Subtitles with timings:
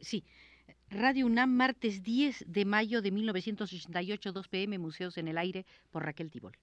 [0.00, 0.24] Sí.
[0.90, 6.04] Radio UNAM, martes 10 de mayo de 1988, 2 pm, Museos en el Aire, por
[6.04, 6.58] Raquel Tibol.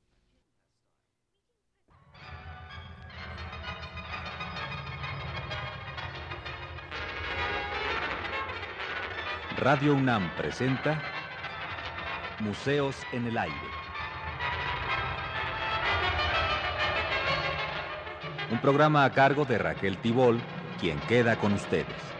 [9.57, 11.01] Radio UNAM presenta
[12.41, 13.55] Museos en el Aire.
[18.51, 20.39] Un programa a cargo de Raquel Tibol,
[20.79, 22.16] quien queda con ustedes.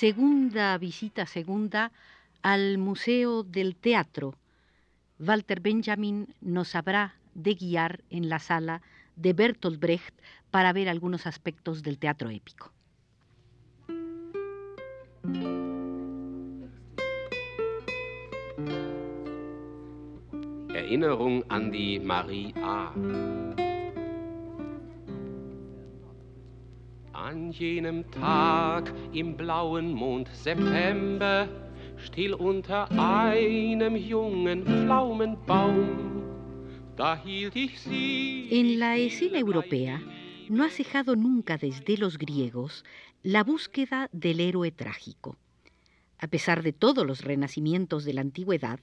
[0.00, 1.92] Segunda visita, segunda,
[2.40, 4.32] al Museo del Teatro.
[5.18, 8.80] Walter Benjamin nos habrá de guiar en la sala
[9.16, 10.14] de Bertolt Brecht
[10.50, 12.72] para ver algunos aspectos del teatro épico.
[20.74, 22.94] Erinnerung an die Marie A.
[27.52, 31.48] Jenem Tag im blauen Mond September,
[31.98, 34.64] still unter einem jungen.
[38.50, 40.02] En la escena europea
[40.50, 42.84] no ha cejado nunca desde los griegos
[43.22, 45.38] la búsqueda del héroe trágico.
[46.18, 48.80] A pesar de todos los renacimientos de la antigüedad,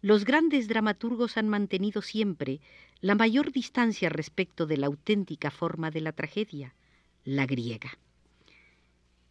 [0.00, 2.60] los grandes dramaturgos han mantenido siempre
[3.02, 6.74] la mayor distancia respecto de la auténtica forma de la tragedia,
[7.24, 7.98] la griega.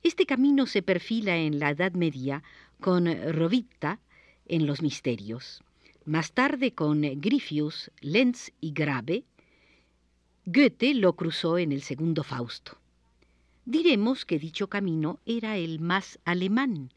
[0.04, 2.44] Este camino se perfila en la Edad Media
[2.80, 4.00] con Rovita
[4.48, 5.62] en Los Misterios,
[6.06, 9.26] más tarde con Griffius, Lenz y Grabe.
[10.46, 12.78] Goethe lo cruzó en el segundo Fausto.
[13.66, 16.92] Diremos que dicho camino era el más alemán,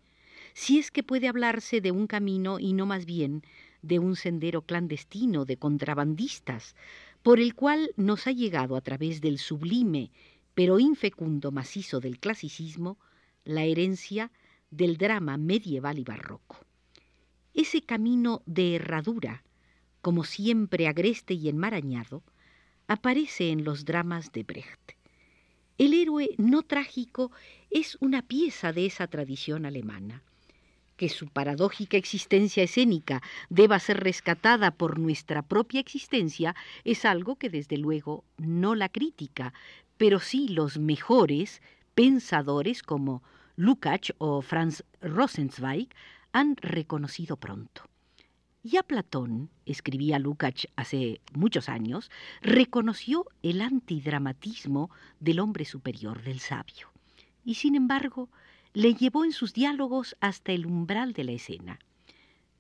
[0.55, 3.43] si es que puede hablarse de un camino y no más bien
[3.83, 6.77] de un sendero clandestino de contrabandistas,
[7.23, 10.11] por el cual nos ha llegado a través del sublime
[10.55, 12.99] pero infecundo macizo del clasicismo
[13.45, 14.31] la herencia
[14.71, 16.59] del drama medieval y barroco.
[17.55, 19.45] Ese camino de herradura,
[20.01, 22.23] como siempre agreste y enmarañado,
[22.87, 24.93] aparece en los dramas de Brecht.
[25.79, 27.33] El héroe no trágico
[27.71, 30.23] es una pieza de esa tradición alemana
[31.03, 37.51] que su paradójica existencia escénica deba ser rescatada por nuestra propia existencia es algo que
[37.51, 39.53] desde luego no la crítica,
[39.97, 41.63] pero sí los mejores
[41.95, 43.23] pensadores como
[43.57, 45.89] Lukács o Franz Rosenzweig
[46.33, 47.83] han reconocido pronto.
[48.65, 52.11] Ya Platón, escribía Lukács hace muchos años,
[52.43, 56.93] reconoció el antidramatismo del hombre superior, del sabio.
[57.45, 58.29] Y sin embargo,
[58.73, 61.79] le llevó en sus diálogos hasta el umbral de la escena.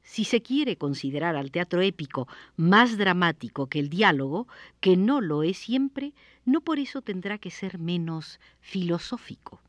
[0.02, 4.48] Si se quiere considerar al teatro épico más dramático que el diálogo,
[4.80, 6.12] que no lo es siempre,
[6.44, 9.60] no por eso tendrá que ser menos filosófico.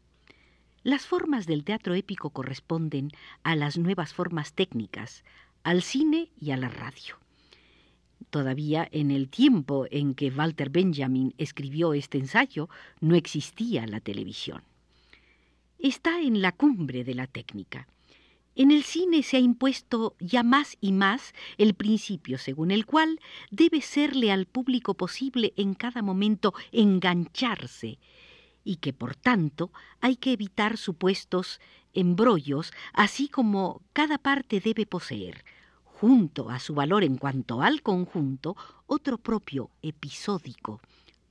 [0.83, 3.11] Las formas del teatro épico corresponden
[3.43, 5.23] a las nuevas formas técnicas,
[5.63, 7.17] al cine y a la radio.
[8.29, 12.67] Todavía en el tiempo en que Walter Benjamin escribió este ensayo,
[12.99, 14.63] no existía la televisión
[15.83, 17.88] está en la cumbre de la técnica.
[18.56, 23.19] En el cine se ha impuesto ya más y más el principio según el cual
[23.50, 27.97] debe serle al público posible en cada momento engancharse
[28.64, 29.72] y que por tanto
[30.02, 31.59] hay que evitar supuestos
[31.94, 35.44] embrollos, así como cada parte debe poseer,
[35.84, 38.56] junto a su valor en cuanto al conjunto,
[38.88, 40.80] otro propio episódico,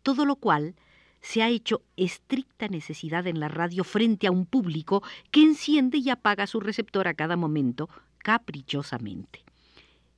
[0.02, 0.74] todo lo cual
[1.22, 6.10] se ha hecho estricta necesidad en la radio frente a un público que enciende y
[6.10, 7.88] apaga su receptor a cada momento,
[8.18, 9.44] caprichosamente.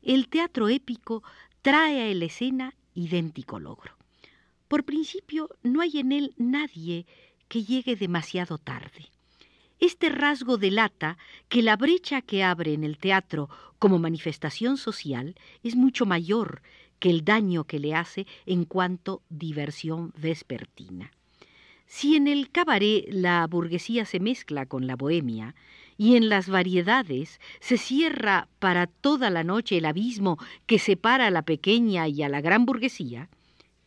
[0.03, 1.23] El teatro épico
[1.63, 3.97] trae a la escena idéntico logro.
[4.69, 7.07] Por principio, no hay en él nadie
[7.49, 9.11] que llegue demasiado tarde.
[9.79, 15.77] Este rasgo delata que la brecha que abre en el teatro como manifestación social es
[15.77, 16.63] mucho mayor
[16.99, 21.11] que el daño que le hace en cuanto diversión vespertina.
[21.87, 25.55] Si en el cabaret la burguesía se mezcla con la bohemia,
[25.97, 31.31] y en las variedades se cierra para toda la noche el abismo que separa a
[31.31, 33.29] la pequeña y a la gran burguesía,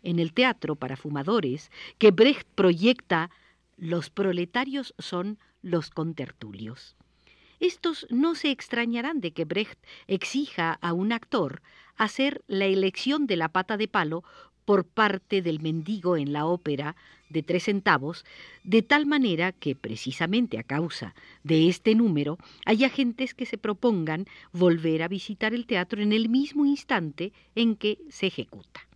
[0.03, 3.29] en el teatro para fumadores que Brecht proyecta,
[3.75, 6.95] los proletarios son los contertulios.
[7.59, 11.61] Estos no se extrañarán de que Brecht exija a un actor
[11.95, 14.23] hacer la elección de la pata de palo
[14.65, 16.95] por parte del mendigo en la ópera
[17.29, 18.25] de tres centavos,
[18.63, 24.25] de tal manera que precisamente a causa de este número haya gentes que se propongan
[24.51, 28.87] volver a visitar el teatro en el mismo instante en que se ejecuta.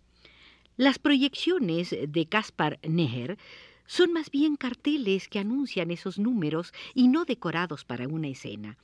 [0.76, 3.38] Las proyecciones de Caspar Neher
[3.86, 8.78] son más bien carteles que anuncian esos números y no decorados para una escena.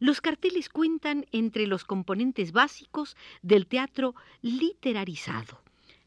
[0.00, 5.60] Los carteles cuentan entre los componentes básicos del teatro literarizado.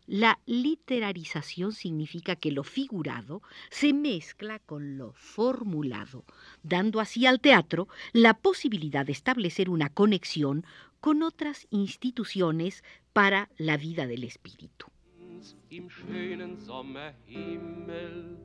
[0.07, 6.25] La literarización significa que lo figurado se mezcla con lo formulado,
[6.63, 10.65] dando así al teatro la posibilidad de establecer una conexión
[10.99, 12.83] con otras instituciones
[13.13, 14.90] para la vida del espíritu.
[15.69, 18.37] Im schönen Sommerhimmel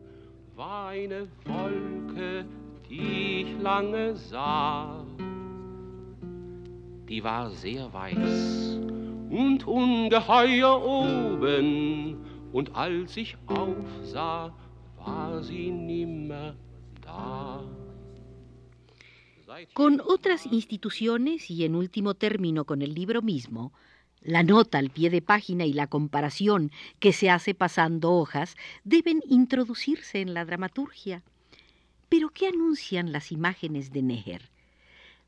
[0.55, 2.47] war eine Wolke,
[2.89, 5.05] die ich lange sah.
[7.09, 8.81] Die war sehr weiß
[9.31, 14.55] und ungeheuer oben, und als ich aufsah,
[14.97, 16.55] war sie nimmer
[17.03, 17.63] da.
[19.75, 23.73] Con otras instituciones y en último término con el libro mismo,
[24.23, 29.23] la nota al pie de página y la comparación que se hace pasando hojas deben
[29.29, 31.23] introducirse en la dramaturgia.
[32.09, 34.51] Pero ¿qué anuncian las imágenes de Neher?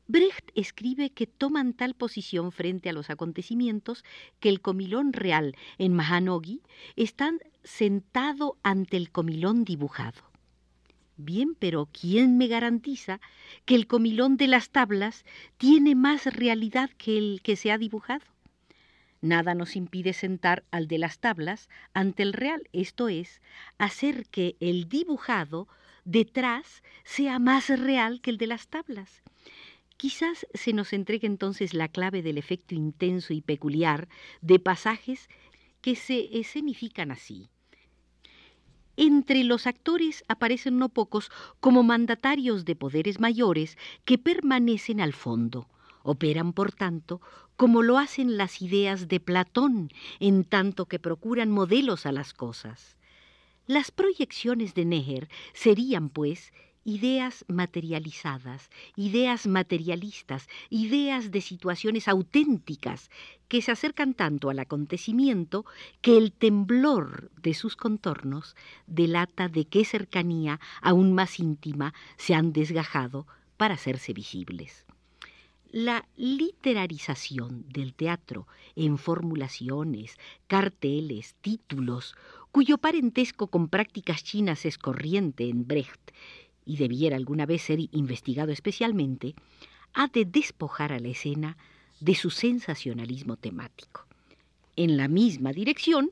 [0.07, 4.03] Brecht escribe que toman tal posición frente a los acontecimientos
[4.39, 6.61] que el comilón real en Mahanogi
[6.95, 7.31] está
[7.63, 10.23] sentado ante el comilón dibujado.
[11.15, 13.21] Bien, pero ¿quién me garantiza
[13.65, 15.25] que el comilón de las tablas
[15.57, 18.25] tiene más realidad que el que se ha dibujado?
[19.21, 23.41] Nada nos impide sentar al de las tablas ante el real, esto es,
[23.77, 25.67] hacer que el dibujado
[26.05, 29.21] detrás sea más real que el de las tablas.
[29.97, 34.07] Quizás se nos entregue entonces la clave del efecto intenso y peculiar
[34.41, 35.27] de pasajes
[35.81, 37.49] que se escenifican así.
[38.95, 45.67] Entre los actores aparecen no pocos como mandatarios de poderes mayores que permanecen al fondo.
[46.03, 47.21] Operan, por tanto,
[47.55, 52.95] como lo hacen las ideas de Platón, en tanto que procuran modelos a las cosas.
[53.67, 56.51] Las proyecciones de Neher serían, pues,
[56.85, 63.11] ideas materializadas, ideas materialistas, ideas de situaciones auténticas
[63.47, 65.65] que se acercan tanto al acontecimiento
[66.01, 68.55] que el temblor de sus contornos
[68.87, 74.85] delata de qué cercanía aún más íntima se han desgajado para hacerse visibles.
[75.71, 80.17] La literarización del teatro en formulaciones,
[80.47, 82.15] carteles, títulos,
[82.51, 86.09] cuyo parentesco con prácticas chinas es corriente en Brecht
[86.65, 89.35] y debiera alguna vez ser investigado especialmente,
[89.93, 91.55] ha de despojar a la escena
[91.99, 94.07] de su sensacionalismo temático.
[94.75, 96.09] En la misma dirección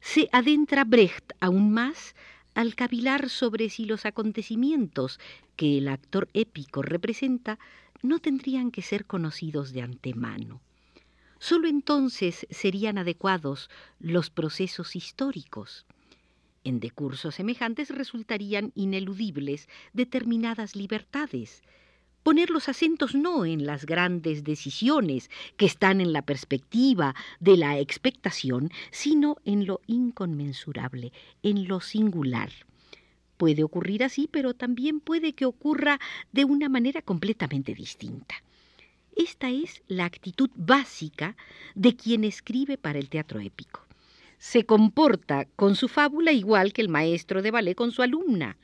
[0.00, 2.16] se adentra Brecht aún más
[2.54, 5.20] al cavilar sobre si los acontecimientos
[5.54, 7.60] que el actor épico representa
[8.02, 10.60] no tendrían que ser conocidos de antemano.
[11.38, 15.86] Solo entonces serían adecuados los procesos históricos.
[16.64, 21.62] En decursos semejantes resultarían ineludibles determinadas libertades.
[22.22, 27.78] Poner los acentos no en las grandes decisiones que están en la perspectiva de la
[27.78, 31.12] expectación, sino en lo inconmensurable,
[31.44, 32.50] en lo singular.
[33.36, 36.00] Puede ocurrir así, pero también puede que ocurra
[36.32, 38.36] de una manera completamente distinta.
[39.14, 41.36] Esta es la actitud básica
[41.74, 43.86] de quien escribe para el teatro épico.
[44.38, 48.58] Se comporta con su fábula igual que el maestro de ballet con su alumna.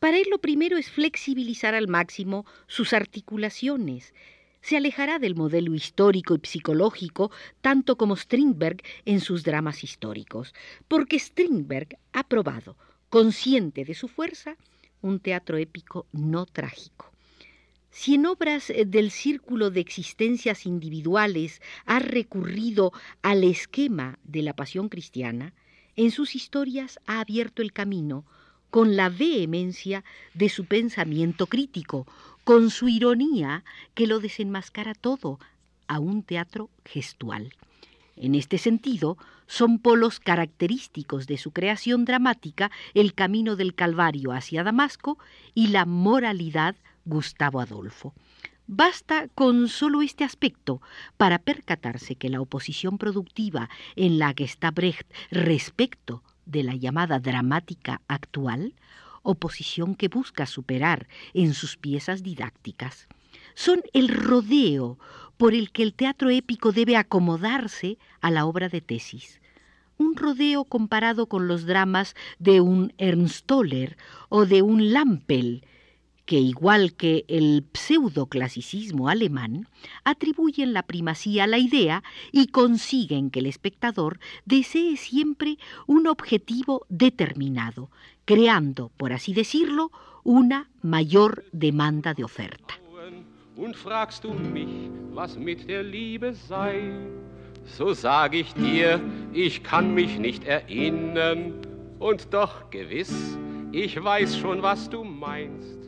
[0.00, 4.12] Para él lo primero es flexibilizar al máximo sus articulaciones.
[4.60, 10.54] Se alejará del modelo histórico y psicológico tanto como Strindberg en sus dramas históricos,
[10.88, 12.76] porque Strindberg ha probado
[13.14, 14.56] consciente de su fuerza,
[15.00, 17.12] un teatro épico no trágico.
[17.92, 22.92] Si en obras eh, del círculo de existencias individuales ha recurrido
[23.22, 25.54] al esquema de la pasión cristiana,
[25.94, 28.24] en sus historias ha abierto el camino
[28.70, 30.02] con la vehemencia
[30.34, 32.08] de su pensamiento crítico,
[32.42, 33.62] con su ironía
[33.94, 35.38] que lo desenmascara todo
[35.86, 37.54] a un teatro gestual.
[38.16, 44.64] En este sentido, son polos característicos de su creación dramática el camino del Calvario hacia
[44.64, 45.18] Damasco
[45.54, 48.14] y la moralidad Gustavo Adolfo.
[48.66, 50.80] Basta con solo este aspecto
[51.18, 57.18] para percatarse que la oposición productiva en la que está Brecht respecto de la llamada
[57.20, 58.74] dramática actual,
[59.22, 63.06] oposición que busca superar en sus piezas didácticas,
[63.54, 64.98] son el rodeo
[65.36, 69.40] por el que el teatro épico debe acomodarse a la obra de tesis.
[69.96, 73.96] Un rodeo comparado con los dramas de un Ernst Toller
[74.28, 75.64] o de un Lampel,
[76.24, 79.68] que, igual que el pseudoclasicismo alemán,
[80.04, 86.86] atribuyen la primacía a la idea y consiguen que el espectador desee siempre un objetivo
[86.88, 87.90] determinado,
[88.24, 89.90] creando, por así decirlo,
[90.22, 92.74] una mayor demanda de oferta.
[95.14, 96.90] Was mit der Liebe sei,
[97.64, 99.00] so sag ich dir,
[99.32, 101.54] ich kann mich nicht erinnern,
[102.00, 103.38] und doch gewiss,
[103.70, 105.78] ich weiß schon, was du meinst.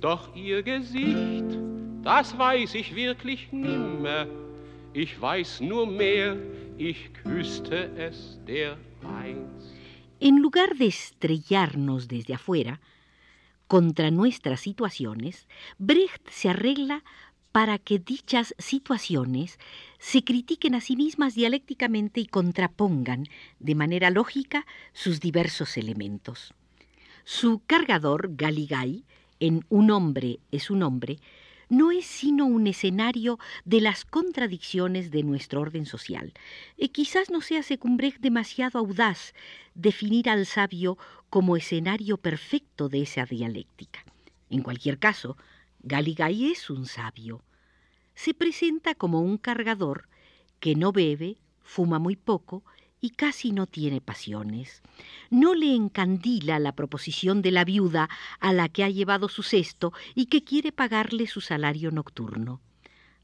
[0.00, 1.58] Doch ihr Gesicht,
[2.02, 4.26] das weiß ich wirklich nimmer.
[4.94, 6.34] Ich weiß nur mehr,
[6.78, 9.74] ich küsste es dereinst.
[10.18, 12.80] En lugar de estrellarnos desde afuera
[13.66, 15.46] contra nuestras situaciones,
[15.78, 17.02] Brecht se arregla
[17.56, 19.58] para que dichas situaciones
[19.98, 23.28] se critiquen a sí mismas dialécticamente y contrapongan
[23.60, 26.52] de manera lógica sus diversos elementos.
[27.24, 29.06] Su cargador, Galigay,
[29.40, 31.18] en Un hombre es un hombre,
[31.70, 36.34] no es sino un escenario de las contradicciones de nuestro orden social.
[36.76, 39.32] Y quizás no sea Secumbrecht demasiado audaz
[39.74, 40.98] definir al sabio
[41.30, 44.04] como escenario perfecto de esa dialéctica.
[44.50, 45.38] En cualquier caso,
[45.86, 47.44] Galigay es un sabio.
[48.16, 50.08] Se presenta como un cargador
[50.58, 52.64] que no bebe, fuma muy poco
[53.00, 54.82] y casi no tiene pasiones.
[55.30, 58.08] No le encandila la proposición de la viuda
[58.40, 62.60] a la que ha llevado su cesto y que quiere pagarle su salario nocturno.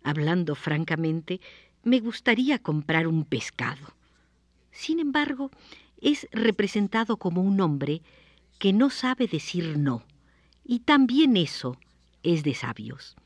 [0.04, 1.40] Hablando francamente,
[1.82, 3.96] me gustaría comprar un pescado.
[4.70, 5.50] Sin embargo,
[6.00, 8.02] es representado como un hombre
[8.60, 10.04] que no sabe decir no,
[10.64, 11.76] y también eso
[12.22, 13.16] es de sabios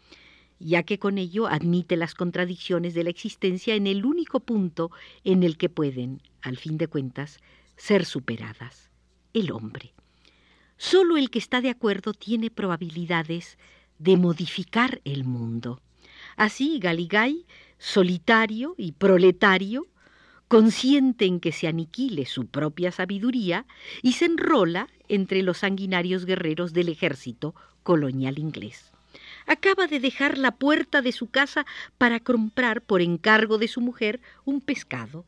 [0.58, 4.90] ya que con ello admite las contradicciones de la existencia en el único punto
[5.24, 7.40] en el que pueden, al fin de cuentas,
[7.76, 8.90] ser superadas,
[9.34, 9.92] el hombre.
[10.78, 13.58] Solo el que está de acuerdo tiene probabilidades
[13.98, 15.80] de modificar el mundo.
[16.36, 17.46] Así Galigay,
[17.78, 19.86] solitario y proletario,
[20.48, 23.66] consciente en que se aniquile su propia sabiduría
[24.02, 28.92] y se enrola entre los sanguinarios guerreros del ejército colonial inglés
[29.46, 31.66] acaba de dejar la puerta de su casa
[31.98, 35.24] para comprar por encargo de su mujer un pescado.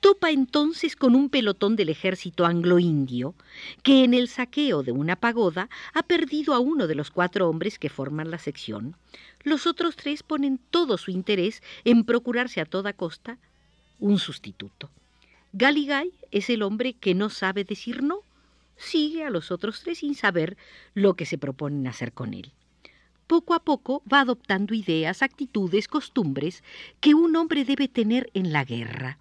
[0.00, 3.34] Topa entonces con un pelotón del ejército anglo-indio,
[3.82, 7.78] que en el saqueo de una pagoda ha perdido a uno de los cuatro hombres
[7.78, 8.94] que forman la sección.
[9.42, 13.38] Los otros tres ponen todo su interés en procurarse a toda costa
[13.98, 14.90] un sustituto.
[15.52, 18.20] Galigay es el hombre que no sabe decir no,
[18.76, 20.56] sigue a los otros tres sin saber
[20.94, 22.52] lo que se proponen hacer con él
[23.26, 26.62] poco a poco va adoptando ideas, actitudes, costumbres
[27.00, 29.18] que un hombre debe tener en la guerra.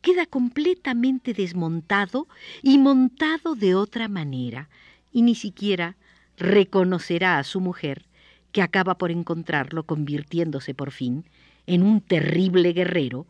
[0.00, 2.28] Queda completamente desmontado
[2.62, 4.68] y montado de otra manera,
[5.12, 5.96] y ni siquiera
[6.36, 8.04] reconocerá a su mujer,
[8.52, 11.24] que acaba por encontrarlo convirtiéndose por fin
[11.66, 13.26] en un terrible guerrero,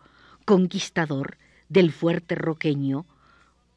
[0.48, 1.36] conquistador
[1.68, 3.04] del fuerte roqueño,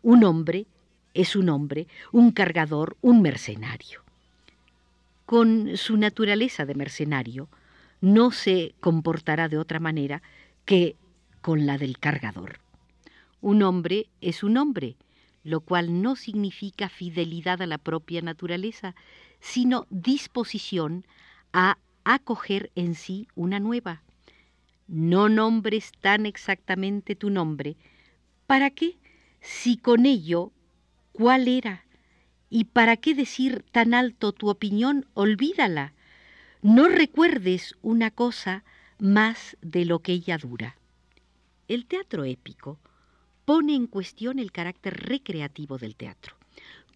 [0.04, 0.68] un hombre
[1.14, 4.02] es un hombre, un cargador, un mercenario
[5.32, 7.48] con su naturaleza de mercenario,
[8.02, 10.22] no se comportará de otra manera
[10.66, 10.98] que
[11.42, 12.60] con la del cargador.
[13.40, 14.98] Un hombre es un hombre,
[15.46, 18.94] lo cual no significa fidelidad a la propia naturaleza,
[19.40, 21.06] sino disposición
[21.54, 24.02] a acoger en sí una nueva.
[24.94, 27.78] No nombres tan exactamente tu nombre.
[28.46, 28.98] ¿Para qué?
[29.40, 30.52] Si con ello,
[31.14, 31.86] ¿cuál era?
[32.50, 35.06] ¿Y para qué decir tan alto tu opinión?
[35.14, 35.94] Olvídala.
[36.62, 38.66] No recuerdes una cosa
[39.00, 40.76] más de lo que ella dura.
[41.70, 42.78] El teatro épico
[43.46, 46.36] pone en cuestión el carácter recreativo del teatro.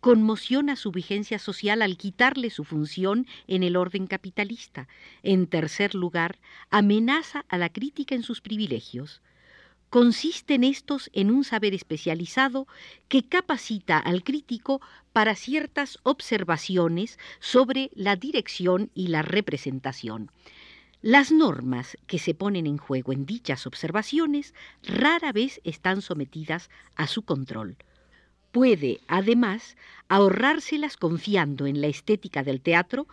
[0.05, 4.87] Conmociona su vigencia social al quitarle su función en el orden capitalista.
[5.23, 6.37] En tercer lugar,
[6.69, 9.23] amenaza a la crítica en sus privilegios.
[9.89, 12.67] Consisten estos en un saber especializado
[13.07, 14.79] que capacita al crítico
[15.11, 20.29] para ciertas observaciones sobre la dirección y la representación.
[21.01, 27.07] Las normas que se ponen en juego en dichas observaciones rara vez están sometidas a
[27.07, 27.75] su control.
[28.55, 29.75] Puede, además,
[30.07, 33.05] ahorrárselas confiando en la estética del teatro,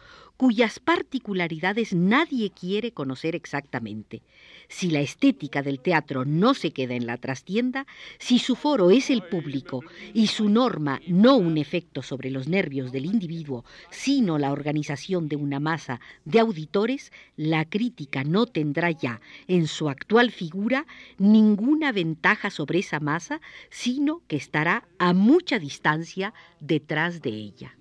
[0.43, 4.23] cuyas particularidades nadie quiere conocer exactamente.
[4.67, 7.87] Si la estética del teatro no se queda en la trastienda,
[8.19, 12.91] si su foro es el público y su norma no un efecto sobre los nervios
[12.91, 19.21] del individuo, sino la organización de una masa de auditores, la crítica no tendrá ya
[19.47, 26.35] en su actual figura ninguna ventaja sobre esa masa, sino que estará a mucha distancia
[26.59, 27.77] detrás de ella.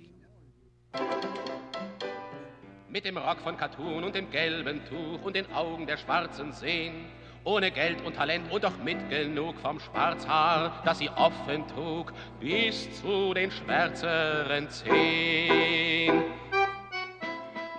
[2.91, 7.05] Mit dem Rock von Katun und dem gelben Tuch und den Augen der schwarzen Seen.
[7.45, 13.01] Ohne Geld und Talent und doch mit genug vom Schwarzhaar, das sie offen trug, bis
[13.01, 16.21] zu den schwärzeren Zehen.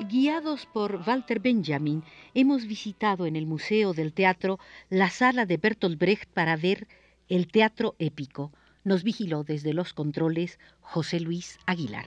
[0.08, 2.02] Guiados por Walter Benjamin,
[2.32, 6.86] hemos visitado en el Museo del Teatro la sala de Bertolt Brecht para ver
[7.28, 8.50] el teatro épico.
[8.82, 12.06] Nos vigiló desde los controles José Luis Aguilar.